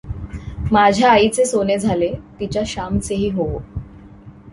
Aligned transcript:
माझ्या 0.71 1.11
आईचे 1.11 1.45
सोने 1.45 1.77
झाले, 1.77 2.11
तिच्या 2.39 2.63
श्यामचेही 2.65 3.29
होवो. 3.29 3.59